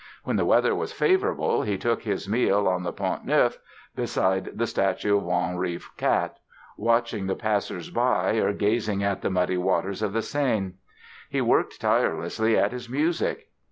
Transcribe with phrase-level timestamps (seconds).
[0.23, 3.59] When the weather was favorable he took this meal on the Pont Neuf,
[3.95, 5.91] beside the statue of Henri IV,
[6.75, 10.71] watching the passersby or gazing at the muddy waters of the Seine.
[11.29, 13.49] He worked tirelessly at his music.